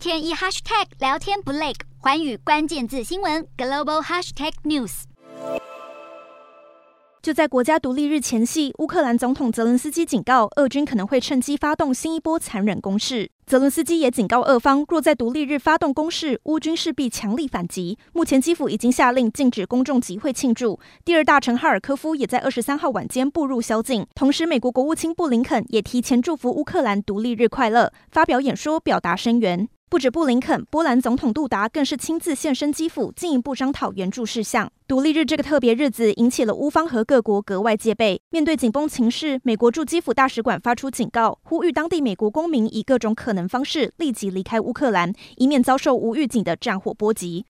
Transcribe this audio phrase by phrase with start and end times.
[0.00, 5.02] 天一 hashtag 聊天不累，寰宇关键字新闻 global hashtag news。
[7.20, 13.30] 就在国家独立日前夕，乌克兰总统泽伦斯基警告，俄军可能会趁机发动新一波残忍攻势。
[13.44, 17.98] 泽伦斯基也警告俄方，若在独立日发动攻势，乌军势必强力反击。
[18.14, 24.06] 目前基辅已经下令禁止公众集会庆祝，第二大城哈尔科夫也在二十三号晚间步入宵禁。
[24.14, 29.68] 同时，美国国务卿布林肯也提前祝福乌克兰独立日快乐，发表演说表达声援。
[29.90, 34.70] 不止布林肯，波兰总统杜达更是亲自现身基辅，进一步商讨援助事项。
[34.86, 38.22] 独立日这个特别日子引起了乌方和各国格外戒备。
[38.30, 47.44] 面对紧绷情势，美国驻基辅大使馆发出警告，呼吁当地美国公民以各种可能方式立即离开乌克兰，以免遭受无预警的战火波及。